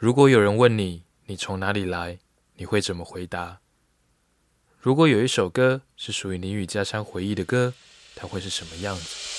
[0.00, 2.20] 如果有人问你，你从哪里来，
[2.54, 3.58] 你会怎么回答？
[4.78, 7.74] 如果有一首歌是属于你与家乡回忆的歌，
[8.14, 9.37] 它会是什么样子？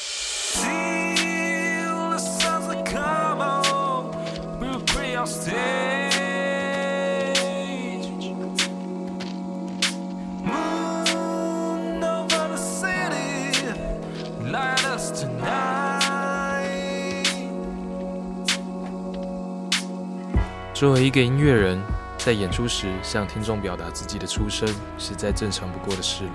[20.80, 21.78] 作为一个音乐人，
[22.18, 24.66] 在演出时向听众表达自己的出身，
[24.98, 26.32] 是再正常不过的事了。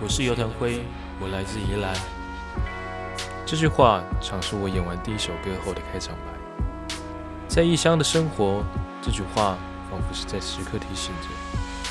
[0.00, 0.80] 我是尤腾辉，
[1.20, 1.94] 我来自宜兰。
[3.44, 6.32] 这句话常是我演完第一首歌后的开场白。
[7.48, 8.64] 在异乡的生活，
[9.02, 9.58] 这句话
[9.90, 11.28] 仿佛是在时刻提醒着，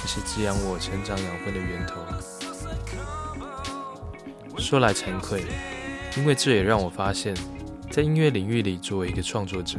[0.02, 2.02] 那是滋养我成长养分的源头。
[4.58, 5.46] 说来惭愧，
[6.18, 7.36] 因为这也让我发现，
[7.92, 9.78] 在音乐领域里，作为一个创作者。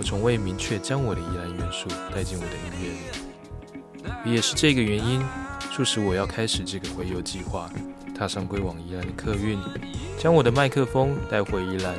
[0.00, 2.88] 我从未明确将我的宜兰元素带进我的音乐
[4.24, 5.22] 里，也是这个原因，
[5.74, 7.70] 促使我要开始这个回游计划，
[8.16, 9.60] 踏上归往宜兰的客运，
[10.18, 11.94] 将我的麦克风带回宜兰，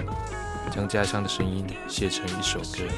[0.76, 2.92] 将家乡的声音写成一首歌。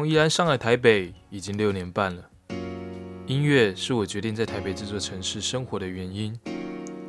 [0.00, 2.30] 从宜兰上海台北已经六年半了。
[3.26, 6.34] 音乐是我决定在台北这座城市生活的原因。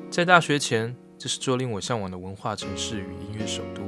[0.10, 3.82] 在大学前，这是座令我向往的文化城市与音乐首都。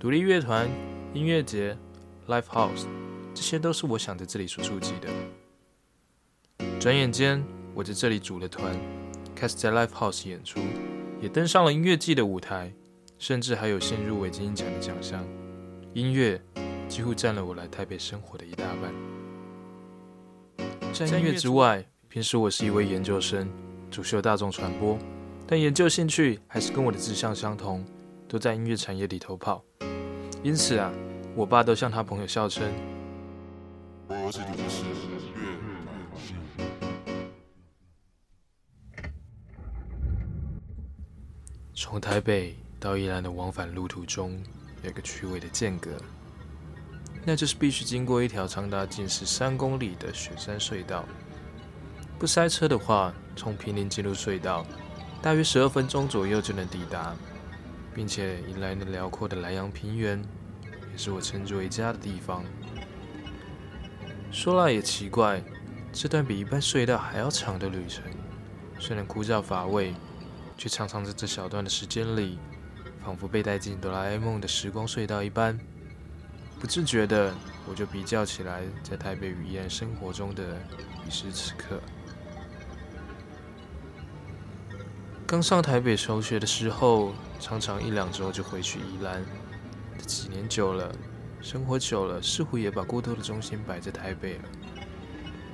[0.00, 0.68] 独立乐团、
[1.14, 1.78] 音乐节、
[2.26, 2.86] Live House，
[3.32, 6.66] 这些都是我想在这里所触及的。
[6.80, 7.40] 转眼间，
[7.76, 8.74] 我在这里组了团，
[9.36, 10.58] 开始在 Live House 演出，
[11.22, 12.72] 也登上了音乐季的舞台，
[13.20, 15.24] 甚至还有幸入围金音奖的奖项。
[15.94, 16.42] 音乐。
[16.90, 18.92] 几乎占了我来台北生活的一大半。
[20.92, 23.48] 在音乐之外，平时我是一位研究生，
[23.92, 24.98] 主修大众传播，
[25.46, 27.84] 但研究兴趣还是跟我的志向相同，
[28.28, 29.64] 都在音乐产业里头跑。
[30.42, 30.92] 因此啊，
[31.36, 32.68] 我爸都向他朋友笑称
[41.72, 44.42] ：“从台北到宜兰的往返路途中，
[44.82, 45.92] 有个趣味的间隔。”
[47.24, 51.04] 那就是必须经过一条长达近十三公里的雪山隧道。
[52.18, 54.66] 不塞车的话，从平林进入隧道，
[55.22, 57.14] 大约十二分钟左右就能抵达，
[57.94, 60.22] 并且迎来了辽阔的莱阳平原，
[60.92, 62.44] 也是我称之为家的地方。
[64.30, 65.42] 说来也奇怪，
[65.92, 68.04] 这段比一般隧道还要长的旅程，
[68.78, 69.94] 虽然枯燥乏味，
[70.56, 72.38] 却常常在这小段的时间里，
[73.04, 75.58] 仿佛被带进哆啦 A 梦的时光隧道一般。
[76.60, 77.34] 不自觉的，
[77.66, 80.58] 我就比较起来，在台北与宜兰生活中的
[81.02, 81.80] 彼时此刻。
[85.26, 89.24] 刚上台北求学的时候，常常一两周就回去宜兰。
[89.96, 90.94] 这几年久了，
[91.40, 94.44] 生活久了，似乎也把过多的重心摆在台北了。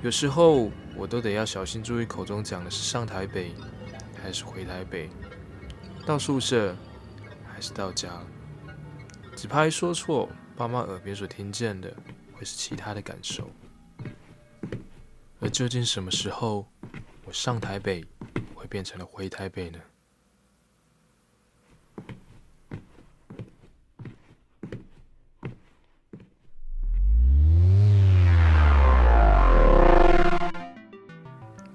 [0.01, 3.55] 有时候，我都得要小心注意口中讲的是上台北，
[4.21, 5.09] 还是回台北，
[6.05, 6.75] 到宿舍，
[7.47, 8.09] 还是到家，
[9.37, 10.27] 只怕一说错。
[10.57, 11.95] 爸妈耳边所听见的
[12.33, 13.47] 会是其他的感受，
[15.39, 16.67] 而究竟什么时候
[17.25, 18.03] 我上台北
[18.55, 19.79] 会变成了回台北呢？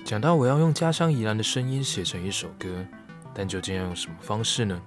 [0.05, 2.85] 讲到我要用家乡宜兰的声音写成一首歌，
[3.33, 4.83] 但究竟要用什么方式呢？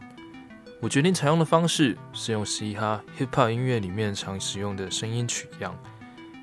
[0.82, 5.76] 我决定采用的方式是用嘻哈 hip hop 音乐里面常使用的声音取样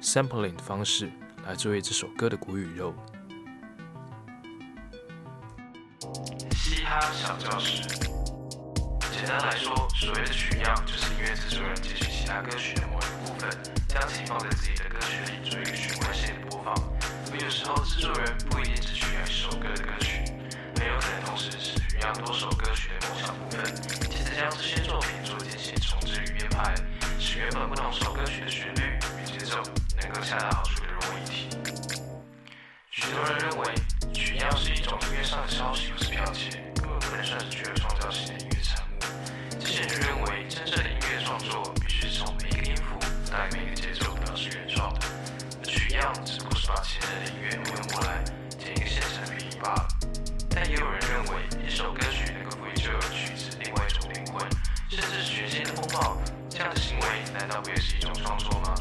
[0.00, 1.12] sampling 的方式
[1.47, 2.93] 来作为这首歌的鼓与肉。
[6.56, 7.82] 嘻哈小教室，
[9.12, 13.49] 简单来说，所谓的取样就是音乐制作人截取其他歌曲的某一部分，
[13.87, 16.75] 将其放在自己的歌曲里做一个循环性的播放。
[17.31, 20.25] 而有时候制作人不一定只取样一首歌的歌曲，
[20.76, 24.01] 很有可能同时是取样多首歌曲的某小部分。
[24.42, 26.74] 将这些作品做进行重制与编排，
[27.20, 29.62] 使原本不同首歌曲的旋律与节奏
[30.00, 31.48] 能够恰到好处的融为一体。
[32.90, 33.72] 许多人认为
[34.12, 38.98] 取样是一种音乐上的抄袭或是剽窃，根本不能算是具有创造性的音乐产物。
[39.60, 42.98] 这些人认为真正的音乐创作必须从每一个音符
[43.30, 44.92] 带每一个节奏表示原创，
[45.60, 48.24] 而取样只不过是把前人的音乐挪用过来，
[48.58, 49.86] 填一个现成的皮罢了。
[56.48, 57.04] 这样的行为
[57.34, 58.74] 难道不也是一种创作吗？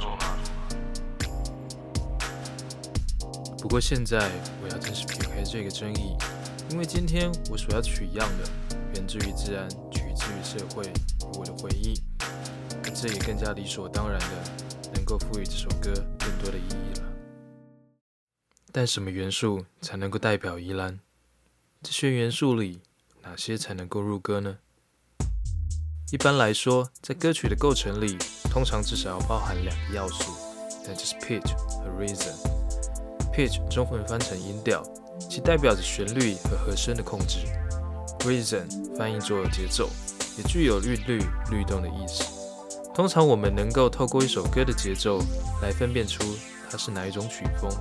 [3.61, 4.31] 不过现在
[4.63, 6.15] 我要正式撇开这个争议，
[6.69, 8.49] 因为今天我所要取样的
[8.95, 10.91] 源自于自然，取自于社会与
[11.37, 12.01] 我的回忆，
[12.85, 17.05] 而这也更加理所当然的能够赋予这首歌更多的意义了。
[18.71, 21.01] 但什么元素才能够代表宜兰？
[21.83, 22.79] 这些元素里
[23.21, 24.59] 哪些才能够入歌呢？
[26.11, 28.17] 一般来说，在歌曲的构成里，
[28.51, 30.33] 通常至少要包含两个要素，
[30.85, 32.35] 那就是 pitch 和 rhythm。
[33.33, 34.83] pitch 中文翻成音调，
[35.29, 37.47] 其代表着旋律和和声的控制
[38.25, 39.89] ；rhythm 翻译作节奏，
[40.37, 42.25] 也具有韵律、律动的意思。
[42.93, 45.23] 通常我们能够透过一首歌的节奏
[45.61, 46.25] 来分辨出
[46.69, 47.71] 它是哪一种曲风。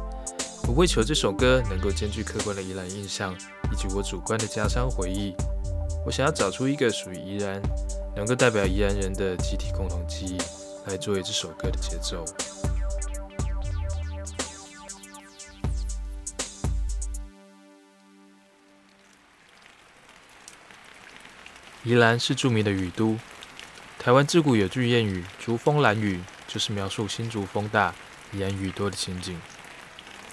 [0.68, 3.34] 我为求这首歌能够兼具客观的宜兰印象
[3.72, 5.34] 以及我主观的家乡回忆，
[6.06, 7.60] 我想要找出一个属于宜兰。
[8.20, 10.38] 能够代表宜兰人的集体共同记忆，
[10.90, 12.22] 来作为这首歌的节奏。
[21.82, 23.18] 宜兰是著名的雨都，
[23.98, 27.94] 台湾自古有句谚语“竹风兰雨”，就是描述新竹风大、
[28.32, 29.40] 宜兰雨多的情景。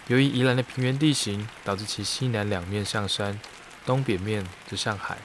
[0.07, 3.39] 由于宜兰的平原地形，导致其西南两面向山，
[3.85, 5.17] 东北面则向海。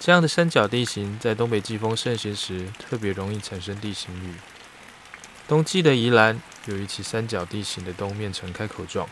[0.00, 4.32] 这样的三角地形，在东北季风盛行时，特别容易产生地形雨。
[5.46, 9.06] 冬季的宜兰，由于其三角地形的东面呈开口状，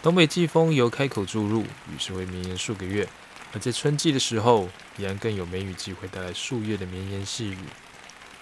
[0.00, 3.08] 东北季风由开口注入，雨势会绵延数个月。
[3.52, 7.58] 而在春季的时候，宜兰更有梅雨季会带来数月的绵延细雨。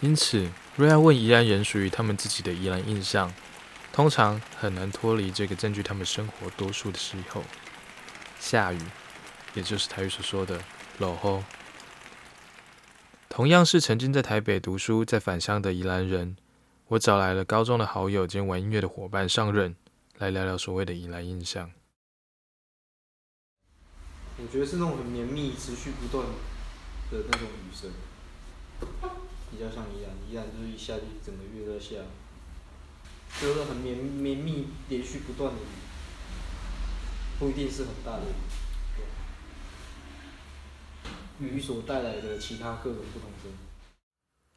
[0.01, 3.33] 因此，若要问宜兰人属于他们自己的宜兰印象，
[3.91, 7.43] 通常很难脱离这个占据他们生活多数的时候——
[8.39, 8.81] 下雨，
[9.55, 10.61] 也就是台语所说的
[11.01, 11.43] “落雨”。
[13.37, 16.39] 同样是曾经在台北读书、在返乡的宜兰人，
[16.89, 19.77] 我找来了高中的好友兼玩音乐的伙伴上任，
[20.17, 21.71] 来聊聊所谓的宜兰印象。
[24.39, 26.27] 我觉得是那种很绵密、持续不断
[27.11, 27.91] 的那种雨声，
[29.51, 30.15] 比较像宜兰。
[30.27, 31.97] 宜兰就是一下就整个月在下，
[33.39, 35.77] 就是很绵绵密、连续不断的雨，
[37.39, 38.33] 不一定是很大的雨。
[41.39, 43.53] 雨所带来的其他各种不同声。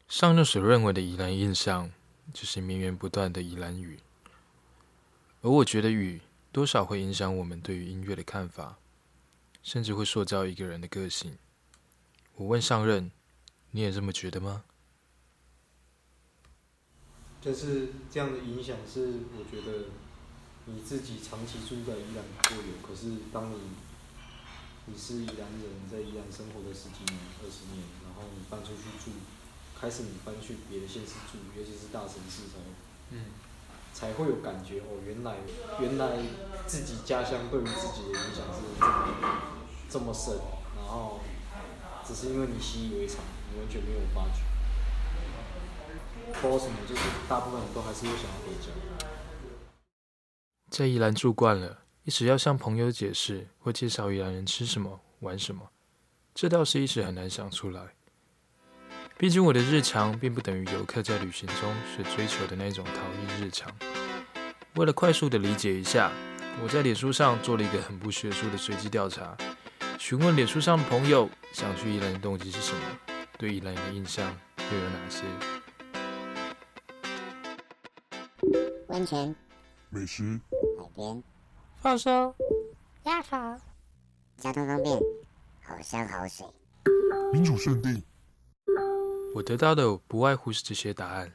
[0.08, 1.92] 上任所认为的宜兰印象，
[2.34, 4.00] 就是绵延不断的宜兰雨。
[5.42, 6.22] 而我觉得雨
[6.52, 8.78] 多少会影响我们对于音乐的看法，
[9.62, 11.38] 甚至会塑造一个人的个性。
[12.36, 13.12] 我问上任，
[13.72, 14.64] 你也这么觉得吗？
[17.42, 19.86] 就是这样的影响，是我觉得
[20.66, 23.58] 你自己长期住在宜兰会有，可是当你。
[24.90, 29.12] 你是宜兰人，在宜兰生活了十几年、二十年，然后你搬出去住，
[29.80, 32.58] 开始你搬去别的县市住，尤其是大城市才，
[33.12, 33.26] 嗯，
[33.94, 35.38] 才会有感觉哦，原来
[35.80, 36.18] 原来
[36.66, 39.14] 自己家乡对于自己的影响是这么
[39.90, 40.42] 这么深，
[40.76, 41.20] 然后
[42.04, 43.22] 只是因为你习以为常，
[43.54, 44.42] 你完全没有发觉。
[46.42, 48.74] 包括什么，就是大部分人都还是会想要回家。
[50.72, 51.84] 在宜兰住惯了。
[52.10, 55.70] 一时要向朋友解释或介绍宜兰人吃什么、玩什么，
[56.34, 57.84] 这倒是一时很难想出来。
[59.16, 63.72] 毕竟我的日常并不等于游客在旅行中所追求的那种逃逸日常。
[64.74, 66.12] 为了快速的理解一下，
[66.64, 69.38] 我在脸书上做了一个很不学术的随机调查，
[70.00, 72.82] 询问脸书上的朋友想去宜兰的动机是什么，
[73.38, 75.24] 对宜兰的印象又有哪些？
[78.88, 79.36] 温泉、
[79.92, 80.42] 美食、
[80.80, 81.24] 海边。
[81.82, 82.36] 放松、
[83.06, 83.58] 压床、
[84.36, 85.00] 交通方便、
[85.62, 86.46] 好山好水、
[87.32, 88.04] 民主圣地。
[89.34, 91.32] 我得到的不外乎是这些答案，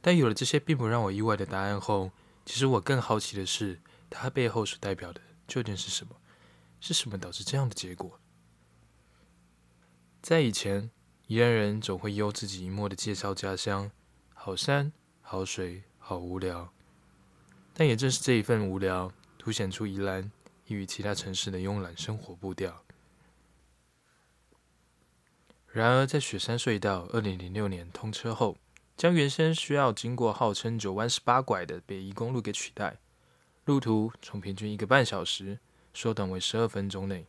[0.00, 2.12] 但有了这些并不让我意外的答案后，
[2.46, 6.14] 其实我更好奇的是，它背后所代表的究竟是什么？
[6.78, 8.20] 是什么导致这样的结果？
[10.22, 10.88] 在以前，
[11.26, 13.90] 宜兰人总会悠自己一默的介绍家乡：
[14.34, 16.72] 好山、好水、好无聊。
[17.74, 19.10] 但也正是这一份无聊。
[19.40, 20.30] 凸显出宜兰
[20.66, 22.84] 异于其他城市的慵懒生活步调。
[25.72, 28.58] 然而，在雪山隧道二零零六年通车后，
[28.98, 32.98] 将原先需要经过号称九弯十八拐的北宜公路给取代，
[33.64, 35.58] 路途从平均一个半小时
[35.94, 37.24] 缩短为十二分钟内。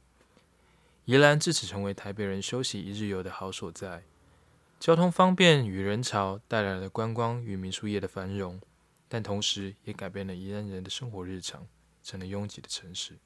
[1.05, 4.03] 宜兰自此成为台北人休息一日游的好所在，
[4.81, 8.59] 交通方便与人潮带来了观光与民宿业的繁荣，
[9.07, 11.65] 但同时也改变了宜兰人的生活日常。
[12.03, 13.17] 成了拥挤的城市。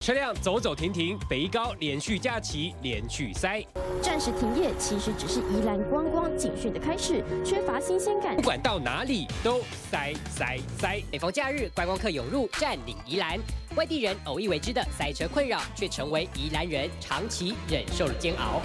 [0.00, 3.64] 车辆走走停停，北高连续假期连续塞，
[4.02, 8.34] 暂时停业其实只是宜兰观光景讯的开始，缺乏新鲜感。
[8.34, 9.62] 不管到哪里都
[9.92, 13.38] 塞塞塞，每逢假日观光客涌入占领宜兰，
[13.76, 18.60] 外地人偶一为之的塞车困扰，却成为宜兰人长期忍受的煎熬。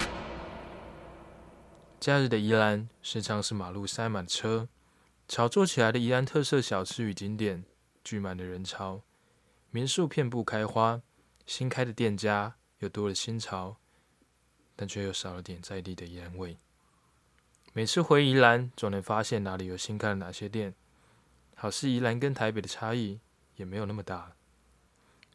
[2.00, 4.68] 假日的宜兰时常是马路塞满车，
[5.28, 7.62] 炒作起来的宜兰特色小吃与景点
[8.02, 9.02] 聚满了人潮，
[9.70, 11.02] 民宿遍布开花。
[11.46, 13.78] 新开的店家又多了新潮，
[14.76, 16.58] 但却又少了点在地的烟味。
[17.72, 20.74] 每次回宜兰，总能发现哪里有新开的哪些店，
[21.54, 23.20] 好似宜兰跟台北的差异
[23.56, 24.36] 也没有那么大。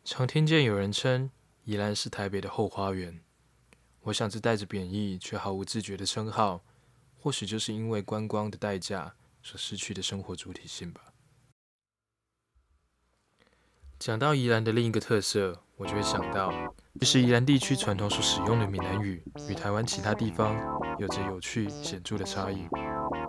[0.03, 1.31] 常听见有人称
[1.63, 3.19] 宜兰是台北的后花园，
[4.01, 6.63] 我想这带着贬义却毫无自觉的称号，
[7.17, 11.12] 或许就是因为观光的代价所失去的生活主体性吧。
[14.05, 16.51] 讲到宜兰的另一个特色，我就会想到，
[16.99, 20.53] 其实宜兰地区传统所使用的闽南语，与台湾其他地方
[20.99, 22.67] 有着有趣显著的差异。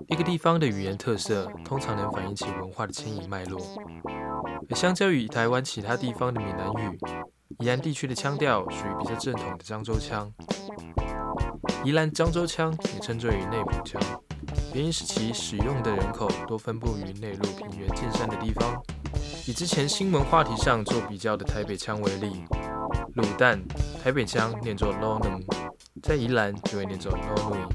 [0.09, 3.64] 一个地方的语言特色，通常能反映其文化的迁移脉络。
[4.69, 6.99] 而相较于台湾其他地方的闽南语，
[7.61, 10.28] 宜兰地区的腔调属于比较正统的漳州腔。
[11.85, 14.02] 宜兰漳州腔也称作于内埔腔，
[14.75, 18.83] 原因是其使用的人口多分布于内陆平原近山的地方。
[19.47, 22.44] 以之前新闻话题上做比较的台北腔为例，
[23.16, 23.62] 卤蛋
[24.02, 25.40] 台北腔念作 lo n
[26.02, 27.68] 在宜兰就会念作 lo n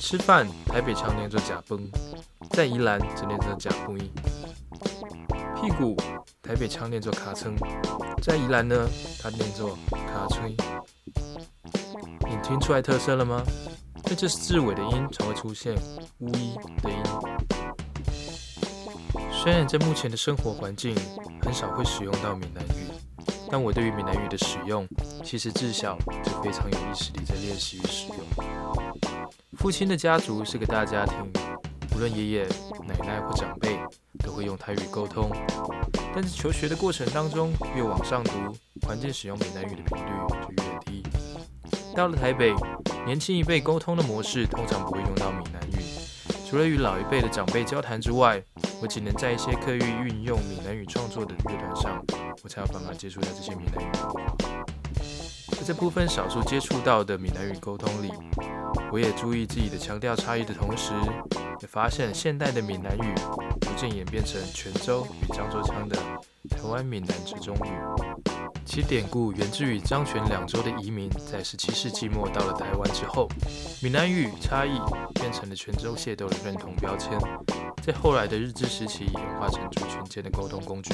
[0.00, 1.88] 吃饭台北腔念作假崩，
[2.50, 3.96] 在宜兰则念作假崩。
[5.60, 5.94] 屁股
[6.42, 7.54] 台北腔念作卡称，
[8.22, 8.88] 在宜兰呢，
[9.22, 10.56] 它念作卡吹。
[12.28, 13.42] 你听出来特色了吗？
[14.04, 15.74] 那就是字尾的音才会出现
[16.20, 17.59] 乌一的音。
[19.42, 20.94] 虽然在目前的生活环境
[21.40, 22.92] 很少会使用到闽南语，
[23.50, 24.86] 但我对于闽南语的使用，
[25.24, 28.18] 其实自小就非常有意识地在练习与使用。
[29.56, 31.16] 父亲的家族是个大家庭，
[31.94, 32.46] 无论爷爷、
[32.86, 33.78] 奶奶或长辈
[34.22, 35.30] 都会用台语沟通。
[36.14, 38.32] 但是求学的过程当中，越往上读，
[38.86, 40.10] 环境使用闽南语的频率
[40.42, 41.02] 就越低。
[41.96, 42.54] 到了台北，
[43.06, 45.82] 年轻一辈沟通的模式通常不会用到闽南语，
[46.50, 48.42] 除了与老一辈的长辈交谈之外。
[48.82, 52.02] 我只能在一些刻意运用闽南语创作的乐团上，
[52.42, 53.90] 我才有办法接触到这些闽南语。
[55.50, 58.10] 在这部分少数接触到的闽南语沟通里，
[58.90, 60.94] 我也注意自己的腔调差异的同时，
[61.60, 63.14] 也发现现代的闽南语
[63.80, 65.96] 渐演变成泉州与漳州腔的
[66.50, 67.70] 台湾闽南折中语。
[68.66, 73.26] 其典故源自于漳泉两州的移民，在十七世纪末到了台湾之后，
[73.82, 74.78] 闽南语差异
[75.14, 77.18] 变成了泉州械斗的认同标签。
[77.82, 80.92] 在后来的日治时期，演化成族群间的沟通工具。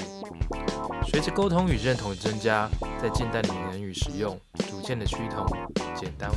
[1.08, 2.70] 随着沟通与认同的增加，
[3.02, 4.38] 在近代的闽南语使用
[4.70, 5.44] 逐渐的趋同、
[5.92, 6.30] 简单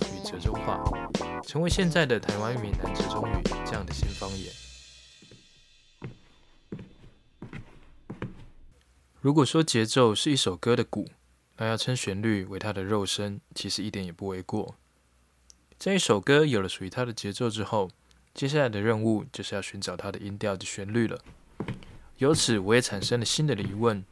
[0.00, 0.78] 与折中化，
[1.42, 4.65] 成为现在的台湾闽南折中语这样的新方言。
[9.26, 11.08] 如果说节奏是一首歌的鼓，
[11.56, 14.76] 那要称旋律为它的肉身，其实一点也不为过。
[15.76, 17.90] 在一首歌有了属于它的节奏之后，
[18.32, 21.18] 接下来的任务就是要寻找它的音调的旋律了。
[22.18, 24.04] 由此，我也产生了新的疑问：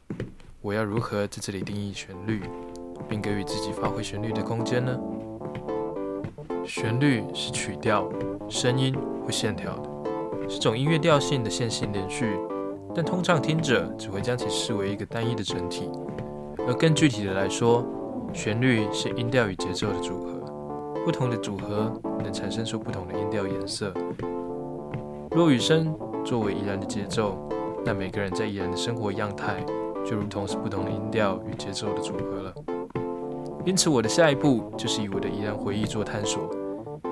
[0.59, 2.41] 我要如何在这里定义旋律，
[3.07, 4.99] 并给予自己发挥旋律的空间呢？
[6.67, 8.11] 旋律是曲调、
[8.49, 8.93] 声音
[9.23, 12.35] 或线条的，是种音乐调性的线性连续，
[12.95, 15.89] 但通常听者只会将其视为一个单一的整体。
[16.65, 17.85] 而更具体的来说，
[18.33, 20.31] 旋律是音调与节奏的组合，
[21.03, 21.91] 不同的组合
[22.23, 23.93] 能产生出不同的音调颜色。
[25.31, 27.37] 落雨声作为宜兰的节奏，
[27.85, 29.63] 那每个人在宜兰的生活样态
[30.05, 32.53] 就如同是不同的音调与节奏的组合了。
[33.65, 36.49] 因此，我的下一步就是以我的宜兰回忆做探索，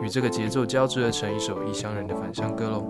[0.02, 2.86] 与这个节奏交织而成一首异乡人的返乡歌喽。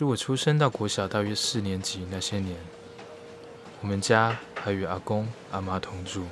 [0.00, 2.56] 自我出生到国小大约四年级那些年，
[3.82, 6.24] 我们家还与阿公阿妈同住。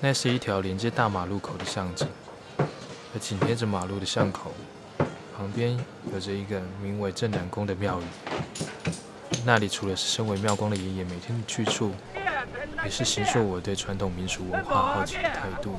[0.00, 2.06] 那是一条连接大马路口的巷子，
[2.56, 4.52] 而紧贴着马路的巷口
[5.36, 5.76] 旁边
[6.12, 8.04] 有着一个名为镇南宫的庙宇。
[9.44, 11.90] 那里除了是身为庙公的爷爷每天的去处，
[12.84, 15.74] 也是形塑我对传统民俗文化好奇的态度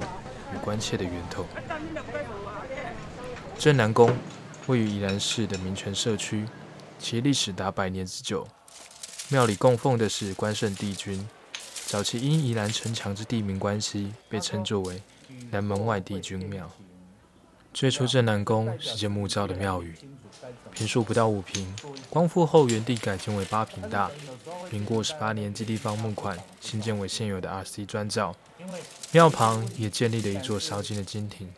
[0.54, 1.46] 与关切的源头。
[3.58, 4.14] 镇南宫
[4.68, 6.46] 位于宜兰市的民权社区，
[7.04, 8.48] 其历史达百年之久。
[9.28, 11.28] 庙里供奉的是关圣帝君。
[11.86, 15.02] 早期因宜兰城墙之地名关系，被称作为
[15.52, 16.72] 南门外帝君庙。
[17.74, 19.94] 最初镇南宫是间木造的庙宇，
[20.72, 21.68] 坪数不到五坪，
[22.10, 24.10] 光复后原地改建为八坪大。
[24.72, 28.34] 民国十八年，基地方募款新建为现有的 RC 砖造。
[29.12, 31.52] 庙旁也建立了一座烧金的金亭，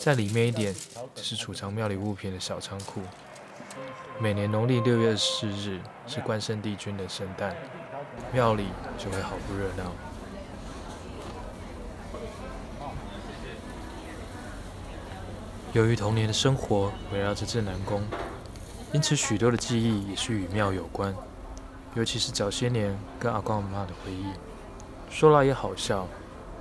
[0.00, 0.74] 在里面一点
[1.14, 3.00] 是储藏庙里物品的小仓库。
[4.20, 7.54] 每年农历六月四日是关圣帝君的圣诞，
[8.32, 8.66] 庙里
[8.98, 9.92] 就会好不热闹。
[15.72, 18.02] 由于童年的生活围绕着镇南宫，
[18.92, 21.14] 因此许多的记忆也是与庙有关，
[21.94, 24.32] 尤其是早些年跟阿公阿妈的回忆。
[25.08, 26.08] 说来也好笑，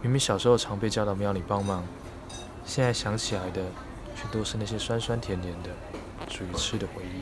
[0.03, 1.83] 明明小时候常被叫到庙里帮忙，
[2.63, 3.63] 现在想起来的
[4.15, 5.69] 却都是那些酸酸甜甜的
[6.29, 7.21] 属于吃的回忆。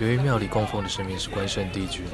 [0.00, 2.04] 由于庙里供奉的神明是关圣帝君，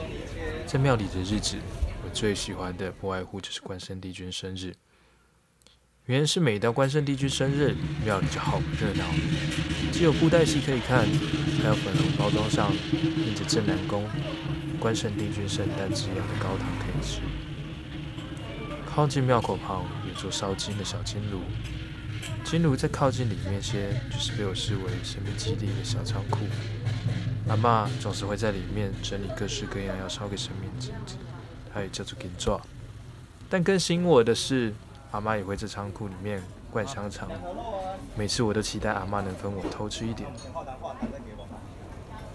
[0.67, 1.57] 在庙里的日子，
[2.05, 4.75] 我最喜欢的不外乎就是关圣帝君生日。
[6.07, 7.75] 原因是每到关圣帝君生日，
[8.05, 9.05] 庙里就好热闹，
[9.93, 11.07] 既有布袋戏可以看，
[11.62, 14.09] 还有粉红包装上印着镇南宫
[14.81, 17.21] 关圣帝君圣诞字样的高糖可以吃。
[18.87, 21.40] 靠近庙口旁有座烧金的小金炉，
[22.50, 26.38] 金炉再靠近里面些，就是被我视为神明基地的小仓库。
[27.47, 31.17] 阿嬷总是会在里面整理各式各样要烧给神明的子，
[31.75, 32.50] 它也叫做金纸。
[33.50, 34.73] 但更吸引我的是。
[35.11, 37.31] 阿妈也会在仓库里面灌香肠，
[38.14, 40.28] 每次我都期待阿妈能分我偷吃一点。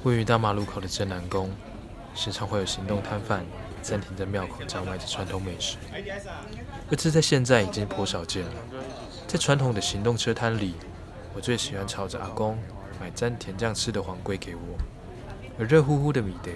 [0.02, 1.52] 位于大马路口的镇南宫，
[2.16, 3.46] 时常会有行动摊贩
[3.84, 5.78] 暂停在庙口叫卖着传统美食，
[6.90, 8.52] 而这在现在已经颇少见了。
[9.34, 10.76] 在传统的行动车摊里，
[11.34, 12.56] 我最喜欢朝着阿公
[13.02, 14.62] 买沾甜酱吃的黄龟给我，
[15.58, 16.52] 而热乎乎的米德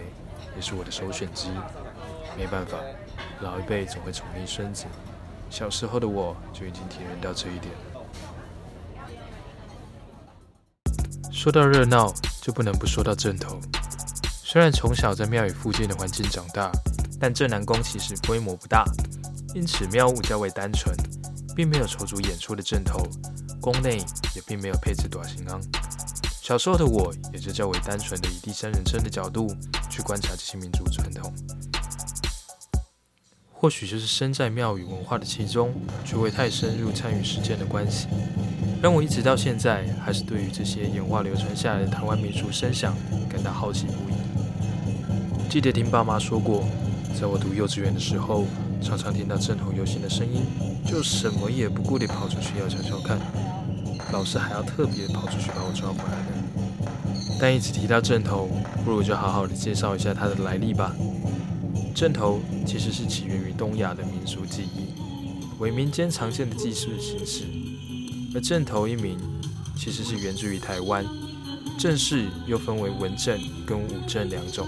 [0.55, 1.57] 也是我的首选之一。
[2.37, 2.77] 没办法，
[3.41, 4.85] 老一辈总会宠溺孙子。
[5.49, 7.73] 小时候的我就已经体验到这一点。
[11.31, 13.59] 说到热闹，就不能不说到阵头。
[14.43, 16.71] 虽然从小在庙宇附近的环境长大，
[17.19, 18.85] 但镇南宫其实规模不大，
[19.55, 20.95] 因此庙务较为单纯，
[21.57, 22.99] 并没有筹足演出的阵头，
[23.59, 23.97] 宫内
[24.35, 25.59] 也并没有配置大型安。
[26.39, 29.47] 小时候的我也就较为单纯的以第三人称的角度
[29.89, 31.33] 去观察这些民族传统。
[33.51, 35.73] 或许就是身在庙宇文化的其中，
[36.05, 38.05] 却未太深入参与实践的关系，
[38.79, 42.95] 让我一直到现在还是对于这些演化流传下来的台湾民俗声响
[43.27, 45.49] 感到好奇不已。
[45.49, 46.63] 记得听爸妈说过，
[47.19, 48.45] 在我读幼稚园的时候，
[48.81, 50.43] 常常听到阵头游行的声音，
[50.85, 53.19] 就什么也不顾地跑出去要瞧瞧看，
[54.11, 57.37] 老师还要特别跑出去把我抓回来的。
[57.39, 58.49] 但一直提到阵头，
[58.83, 60.95] 不如就好好的介绍一下它的来历吧。
[61.93, 64.93] 阵头其实是起源于东亚的民俗技艺，
[65.59, 67.43] 为民间常见的祭祀形式。
[68.33, 69.19] 而阵头一名
[69.75, 71.05] 其实是源自于台湾，
[71.77, 74.67] 阵势又分为文阵跟武阵两种。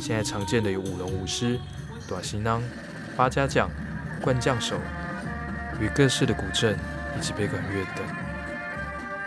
[0.00, 1.58] 现在常见的有舞龙舞狮、
[2.08, 2.62] 短行囊、
[3.20, 3.70] 八家将、
[4.22, 4.80] 冠将手
[5.78, 6.74] 与各式的古阵
[7.18, 8.02] 以及北管乐等。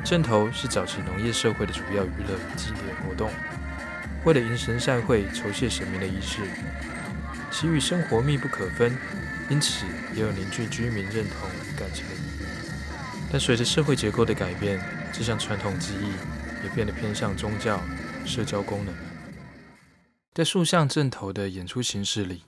[0.04, 3.30] 阵头是早期农业社会的主要娱乐与祭典活动，
[4.26, 6.42] 为了迎神善会、酬谢神明的仪式。
[7.52, 8.98] 其与生活密不可分，
[9.48, 12.46] 因此也有凝聚居民认同感情的意义。
[13.32, 16.14] 但随着社会结构的改变，这项传统技艺
[16.64, 17.80] 也变得偏向宗教、
[18.26, 18.96] 社交功能。
[20.34, 22.42] 在数项阵头的演出形式里，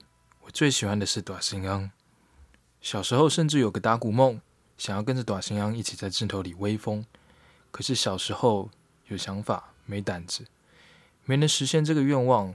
[0.46, 1.90] 我最喜欢的是大心瓮。
[2.80, 4.40] 小时候甚至有个打鼓梦，
[4.78, 7.04] 想要跟着大心瓮一起在阵头里威风。
[7.72, 8.70] 可是小时候
[9.08, 10.44] 有想法没胆子，
[11.24, 12.54] 没能实现这个愿望。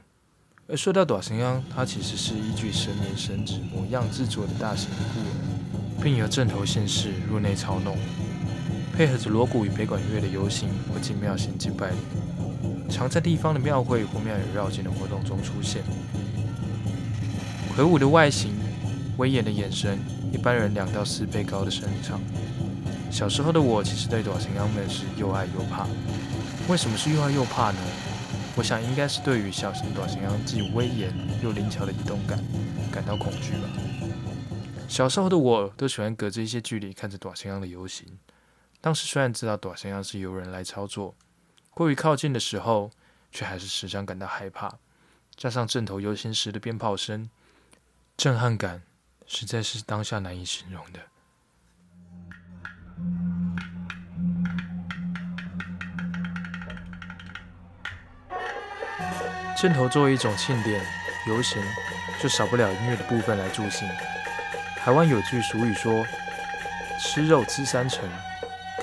[0.69, 7.97] 而说到大神瓮，它其实是依据神明神子模样制作的大型的鼓偶，并由镇头县市入内操弄，
[8.95, 11.97] 配合着锣鼓与北管乐的游行或进庙行祭拜礼，
[12.89, 15.83] 常在地方的庙会或庙宇绕境的活动中出现。
[17.71, 18.53] 魁梧的外形，
[19.17, 19.97] 威严的眼神，
[20.33, 22.19] 一般人两到四倍高的身长。
[23.09, 25.87] 小时候的我，其实对大神瓮们是又爱又怕。
[26.67, 27.79] 为什么是又爱又怕呢？
[28.57, 32.43] 我想应该是对于小型短型瓮既威严又灵巧的移动感
[32.91, 33.69] 感到恐惧吧。
[34.89, 38.05] 小时候的我都喜欢隔着一些距离看着短型瓮的游行。
[38.81, 41.15] 当时虽然知道短型瓮是由人来操作，
[41.69, 42.91] 过于靠近的时候，
[43.31, 44.77] 却还是时常感到害怕。
[45.37, 47.29] 加上正头游行时的鞭炮声，
[48.21, 48.83] 震撼感
[49.25, 50.99] 实在是当下难以形容的。
[59.59, 60.85] 阵头作为一种庆典
[61.25, 61.59] 游行，
[62.21, 63.89] 就少不了音乐的部分来助兴。
[64.77, 66.05] 台湾有句俗语说
[67.01, 68.07] ：“吃肉吃三成，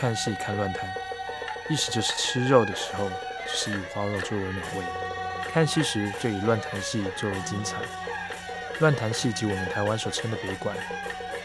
[0.01, 0.85] 看戏看乱弹，
[1.69, 4.83] 意思就是吃肉的时候，就是以花肉作为美味；
[5.53, 7.77] 看戏时就以乱弹戏作为精彩。
[8.81, 10.77] 乱弹戏即我们台湾所称的北管，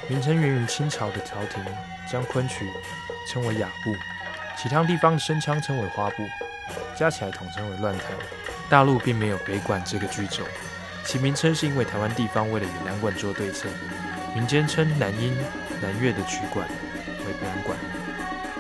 [0.08, 1.64] 名称源于清朝的朝廷
[2.08, 2.70] 将昆曲
[3.28, 3.96] 称为雅部，
[4.56, 6.28] 其他地方的声腔称为花部，
[6.96, 8.08] 加起来统称为乱弹。
[8.70, 10.46] 大陆并没有北管这个剧种，
[11.04, 13.68] 其名称是因为台湾地方为了与南管做对策，
[14.36, 15.36] 民间称南音
[15.82, 16.68] 南乐的曲管
[17.26, 17.78] 为南管，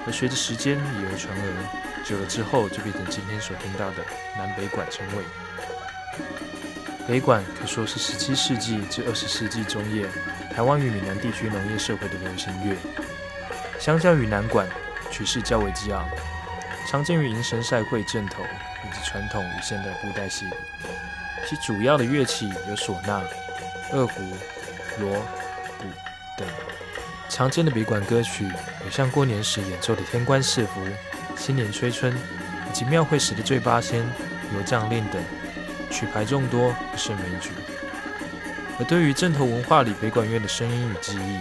[0.07, 4.03] 而随着时间以讹传讹，久了之后就变成今天所听到的
[4.35, 5.23] 南北管称谓。
[7.05, 10.07] 北管可说是十七世纪至二十世纪中叶
[10.49, 12.75] 台湾与闽南地区农业社会的流行乐。
[13.77, 14.65] 相较于南管，
[15.11, 16.07] 曲式较为激昂，
[16.89, 20.45] 常见于迎神赛会阵头以及传统与现代布袋戏。
[21.45, 23.21] 其主要的乐器有唢呐、
[23.91, 24.21] 二胡、
[24.99, 25.17] 锣、
[25.77, 25.85] 鼓
[26.37, 26.47] 等。
[27.27, 28.47] 常见的北管歌曲
[28.85, 30.81] 有像过年时演奏的《天官赐福》、
[31.35, 34.01] 《新年吹春》，以及庙会时的《醉八仙》、
[34.55, 35.21] 《游将令》等。
[35.93, 37.51] 曲牌众多，不胜枚举。
[38.79, 41.39] 而对于阵头文化里北管乐的声音与记忆，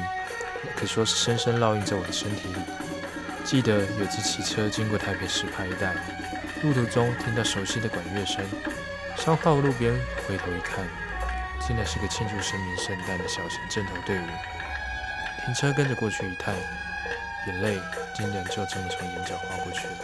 [0.77, 2.57] 可说是深深烙印在我的身体里。
[3.43, 5.95] 记得有次骑车经过台北石牌一带，
[6.63, 8.45] 路途中听到熟悉的管乐声，
[9.17, 9.95] 稍靠路边
[10.29, 10.85] 回头一看，
[11.67, 14.23] 竟然是个庆祝神明圣诞的小型阵头队伍。
[15.47, 16.55] 停车跟着过去一探，
[17.49, 17.81] 眼泪
[18.15, 19.95] 竟然就这么从眼角滑过去了。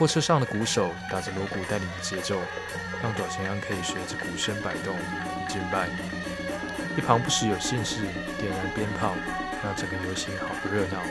[0.00, 2.40] 货车上的鼓手打着锣鼓带领的节奏，
[3.02, 5.90] 让短祥羊可以随着鼓声摆动与敬拜。
[6.96, 7.96] 一旁不时有信士
[8.38, 9.12] 点燃鞭炮，
[9.62, 11.02] 让整个游行好不热闹。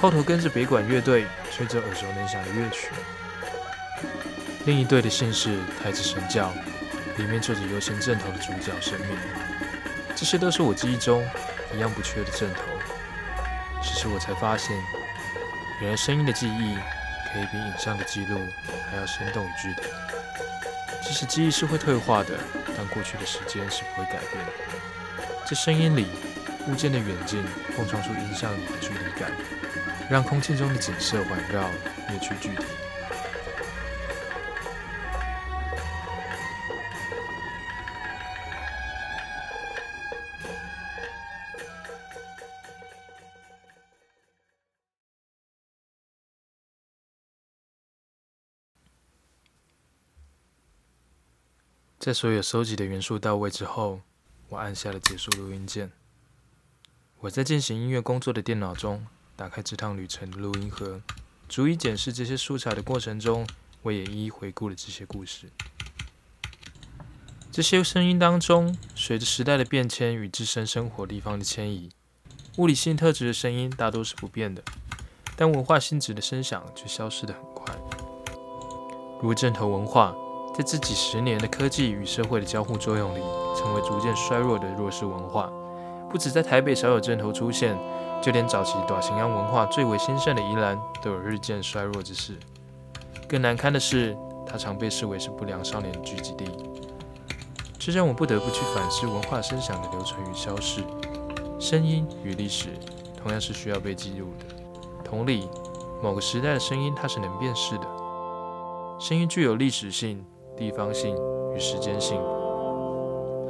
[0.00, 2.88] 后头跟着北管乐队吹着耳熟能详的乐曲。
[4.64, 6.54] 另一队的信士抬着神轿，
[7.18, 9.18] 里面坐着游行阵头的主角神明。
[10.14, 11.22] 这些都是我记忆中
[11.74, 12.62] 一样不缺的阵头。
[13.82, 14.74] 此时我才发现，
[15.82, 16.78] 原来声音的记忆。
[17.32, 18.40] 可以比影像的记录
[18.90, 19.82] 还要生动与具体。
[21.02, 22.30] 即使记忆是会退化的，
[22.76, 24.52] 但过去的时间是不会改变的。
[25.44, 26.08] 在声音里，
[26.66, 27.44] 物件的远近
[27.76, 29.30] 碰撞出音像里的距离感，
[30.10, 31.68] 让空气中的景色环绕
[32.10, 32.64] 越趋具体。
[52.06, 54.00] 在所有收集的元素到位之后，
[54.48, 55.90] 我按下了结束录音键。
[57.18, 61.02] 我在进行音乐工作的电脑中打开这趟旅程的录音盒，
[61.48, 63.44] 逐一检视这些素材的过程中，
[63.82, 65.50] 我也一一回顾了这些故事。
[67.50, 71.90] 这些声音当中，随着时代的变迁与自身生活地方的迁移，
[72.58, 74.62] 物理性特质的声音大多是不变的，
[75.34, 77.74] 但文化性质的声响却消失得很快，
[79.20, 80.14] 如镜头文化。
[80.56, 83.20] 在这几十年的科技与社会的交互作用里，
[83.54, 85.52] 成为逐渐衰弱的弱势文化。
[86.08, 87.76] 不止在台北少有阵头出现，
[88.22, 92.38] 就连早期大型洋文化最为兴盛的宜兰，都有日渐衰弱之势。
[93.28, 94.16] 更难堪的是，
[94.46, 96.46] 它常被视为是不良少年聚集地。
[97.78, 100.82] 这让我不得不去反思文化声响的留存与消逝。
[101.60, 102.68] 声音与历史
[103.14, 104.46] 同样是需要被记录的。
[105.04, 105.50] 同理，
[106.02, 107.86] 某个时代的声音，它是能辨识的。
[108.98, 110.24] 声音具有历史性。
[110.56, 111.14] 地方性
[111.54, 112.20] 与时间性，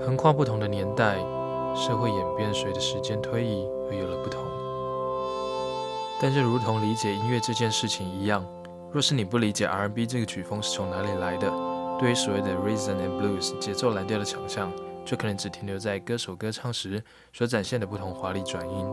[0.05, 1.19] 横跨不同的年代，
[1.75, 4.43] 社会演变随着时间推移而有了不同。
[6.21, 8.45] 但这如同理解音乐这件事情一样，
[8.91, 11.53] 若是你不理解 R&B 这个曲风是从哪里来的，
[11.99, 14.73] 对于所谓的 Rhythm and Blues 节奏蓝调的想象，
[15.05, 18.87] 就可能只停留在歌手歌唱时所展现的不同华丽转音，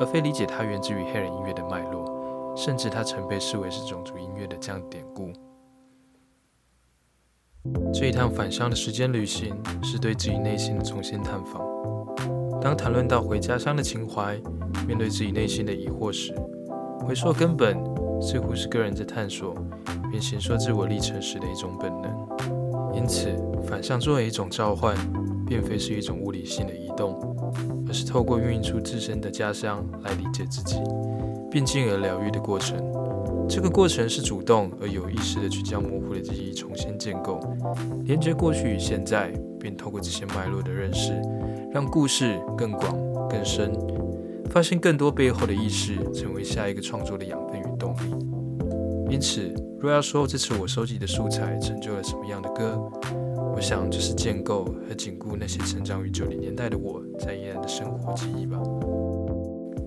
[0.00, 5.30] 而非理解它源自于黑人音乐的脉络，甚至它曾被视为是种族音乐的这样典故。
[7.92, 11.62] 这一趟返乡的时间旅行，是对自己内心的重新探访。
[12.60, 14.36] 当谈论到回家乡的情怀，
[14.86, 16.34] 面对自己内心的疑惑时，
[17.00, 17.76] 回溯根本，
[18.20, 19.54] 似乎是个人在探索
[20.10, 22.10] 并行说自我历程时的一种本能。
[22.94, 23.28] 因此，
[23.62, 24.96] 返乡作为一种召唤，
[25.46, 27.18] 并非是一种物理性的移动，
[27.88, 30.76] 而是透过孕育出自身的家乡来理解自己，
[31.50, 32.76] 并进而疗愈的过程。
[33.48, 37.40] 这个过程是主动而有意识的去将模糊的记忆重新建构，
[38.04, 41.12] 连接过去与现在，并透过这些脉络的认识，
[41.72, 42.94] 让故事更广
[43.28, 43.72] 更深，
[44.50, 48.12] 发现更多背后的意识，成为下一个创作的养分与动力。
[49.08, 52.78] 因此，若要说这次我收集的素材成就了什么样的歌，
[53.54, 58.58] 我想就是建构和紧固那些成长于九零年代的我在宜兰的生活记忆吧。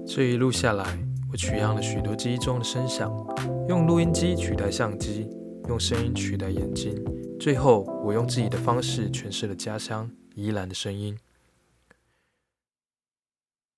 [0.07, 1.08] 这一路下来。
[1.31, 3.11] 我取样了许多记忆中的声响，
[3.67, 5.29] 用录音机取代相机，
[5.67, 6.95] 用声音取代眼睛，
[7.39, 11.19] 最后我用自己的方式诠释了家乡宜兰的声音。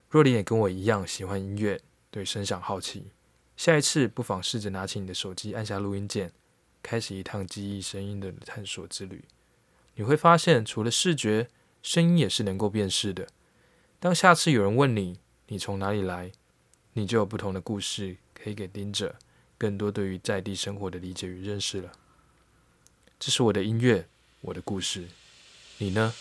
[0.08, 3.12] 若你也跟我一样喜欢音乐，对声响好奇，
[3.58, 6.32] 下一次不妨试着拿起你的手机，按下录音键，
[6.82, 9.26] 开始一趟记忆声音的探索之旅。
[9.96, 11.50] 你会发现，除了视觉，
[11.82, 13.28] 声音也是能够辨识的。
[14.00, 16.32] 当下次有人问你，你从哪里来，
[16.94, 19.16] 你就有不同的故事可以给听者，
[19.58, 21.92] 更多对于在地生活的理解与认识了。
[23.20, 24.08] 这是我的音乐，
[24.42, 25.08] 我的故事，
[25.78, 26.14] 你呢？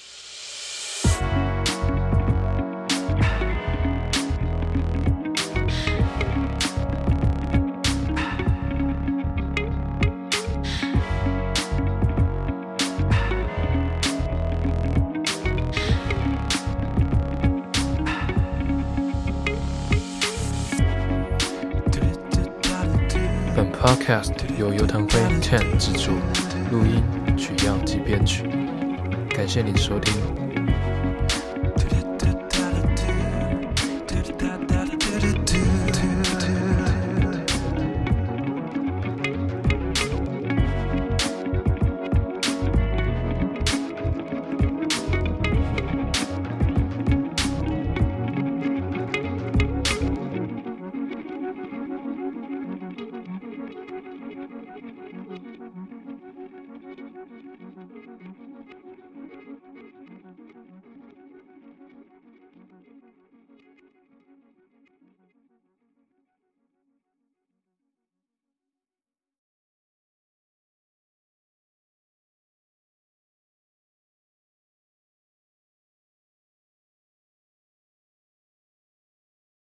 [24.10, 26.12] Podcast 由游腾辉 Ten 制作、
[26.72, 27.00] 录音、
[27.36, 28.42] 取样及编曲，
[29.28, 30.49] 感谢您的收听。